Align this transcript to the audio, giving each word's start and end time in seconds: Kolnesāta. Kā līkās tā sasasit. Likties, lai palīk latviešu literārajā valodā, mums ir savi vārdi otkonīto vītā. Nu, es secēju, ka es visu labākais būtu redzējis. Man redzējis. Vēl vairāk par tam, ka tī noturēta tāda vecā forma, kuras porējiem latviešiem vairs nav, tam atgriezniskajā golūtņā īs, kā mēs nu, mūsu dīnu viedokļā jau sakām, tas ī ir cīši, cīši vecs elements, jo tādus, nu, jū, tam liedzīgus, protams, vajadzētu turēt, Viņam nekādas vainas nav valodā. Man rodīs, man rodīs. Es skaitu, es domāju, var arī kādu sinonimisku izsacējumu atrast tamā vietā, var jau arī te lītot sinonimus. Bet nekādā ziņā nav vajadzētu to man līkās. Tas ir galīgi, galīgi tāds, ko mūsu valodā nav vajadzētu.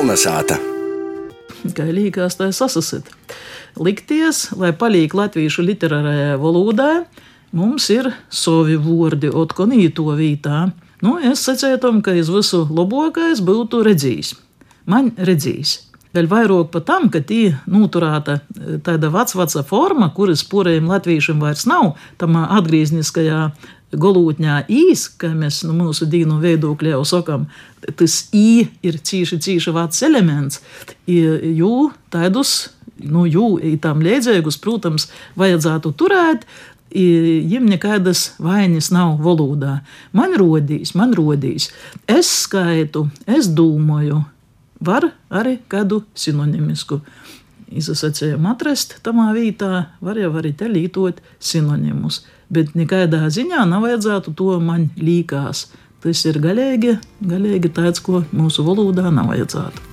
Kolnesāta. 0.00 0.56
Kā 1.76 1.84
līkās 1.92 2.38
tā 2.38 2.46
sasasit. 2.56 3.10
Likties, 3.76 4.46
lai 4.56 4.70
palīk 4.72 5.12
latviešu 5.12 5.60
literārajā 5.66 6.38
valodā, 6.40 6.86
mums 7.52 7.90
ir 7.92 8.08
savi 8.32 8.78
vārdi 8.80 9.28
otkonīto 9.28 10.06
vītā. 10.16 10.62
Nu, 11.04 11.18
es 11.20 11.44
secēju, 11.44 12.00
ka 12.00 12.14
es 12.16 12.32
visu 12.32 12.62
labākais 12.64 13.44
būtu 13.44 13.82
redzējis. 13.90 14.32
Man 14.88 15.12
redzējis. 15.20 15.74
Vēl 16.16 16.30
vairāk 16.32 16.72
par 16.72 16.86
tam, 16.88 17.10
ka 17.12 17.20
tī 17.20 17.50
noturēta 17.68 18.38
tāda 18.86 19.12
vecā 19.12 19.66
forma, 19.68 20.08
kuras 20.16 20.46
porējiem 20.48 20.88
latviešiem 20.88 21.44
vairs 21.44 21.68
nav, 21.68 21.92
tam 22.16 22.40
atgriezniskajā 22.40 23.50
golūtņā 23.92 24.64
īs, 24.70 25.06
kā 25.20 25.32
mēs 25.34 25.62
nu, 25.66 25.74
mūsu 25.78 26.08
dīnu 26.10 26.38
viedokļā 26.42 26.94
jau 26.94 27.04
sakām, 27.08 27.46
tas 27.98 28.22
ī 28.36 28.68
ir 28.86 29.00
cīši, 29.02 29.40
cīši 29.42 29.74
vecs 29.74 30.02
elements, 30.06 30.60
jo 31.06 31.90
tādus, 32.12 32.70
nu, 33.00 33.24
jū, 33.26 33.56
tam 33.82 34.04
liedzīgus, 34.04 34.60
protams, 34.62 35.08
vajadzētu 35.40 35.94
turēt, 35.98 36.46
Viņam 36.90 37.68
nekādas 37.70 38.32
vainas 38.42 38.88
nav 38.90 39.20
valodā. 39.22 39.76
Man 40.10 40.34
rodīs, 40.34 40.90
man 40.98 41.14
rodīs. 41.14 41.68
Es 42.10 42.26
skaitu, 42.48 43.04
es 43.30 43.46
domāju, 43.46 44.24
var 44.82 45.12
arī 45.30 45.60
kādu 45.70 46.02
sinonimisku 46.18 46.98
izsacējumu 47.70 48.50
atrast 48.50 48.98
tamā 49.06 49.30
vietā, 49.36 49.86
var 50.00 50.18
jau 50.20 50.32
arī 50.40 50.54
te 50.56 50.68
lītot 50.70 51.20
sinonimus. 51.38 52.24
Bet 52.50 52.74
nekādā 52.78 53.26
ziņā 53.30 53.66
nav 53.70 53.86
vajadzētu 53.86 54.34
to 54.38 54.58
man 54.62 54.90
līkās. 54.98 55.68
Tas 56.00 56.24
ir 56.26 56.40
galīgi, 56.40 56.96
galīgi 57.20 57.70
tāds, 57.76 58.00
ko 58.02 58.24
mūsu 58.32 58.64
valodā 58.66 59.12
nav 59.12 59.30
vajadzētu. 59.34 59.89